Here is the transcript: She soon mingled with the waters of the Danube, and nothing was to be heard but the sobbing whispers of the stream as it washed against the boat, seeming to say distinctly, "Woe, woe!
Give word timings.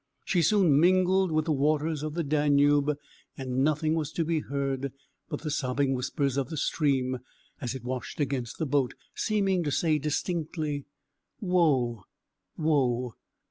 She 0.25 0.41
soon 0.41 0.79
mingled 0.79 1.31
with 1.31 1.45
the 1.45 1.51
waters 1.51 2.01
of 2.01 2.15
the 2.15 2.23
Danube, 2.23 2.97
and 3.37 3.63
nothing 3.63 3.93
was 3.93 4.11
to 4.13 4.25
be 4.25 4.39
heard 4.39 4.91
but 5.29 5.41
the 5.43 5.51
sobbing 5.51 5.93
whispers 5.93 6.37
of 6.37 6.49
the 6.49 6.57
stream 6.57 7.19
as 7.59 7.75
it 7.75 7.83
washed 7.83 8.19
against 8.19 8.57
the 8.57 8.65
boat, 8.65 8.95
seeming 9.13 9.61
to 9.63 9.69
say 9.71 9.99
distinctly, 9.99 10.85
"Woe, 11.39 12.05
woe! 12.57 13.13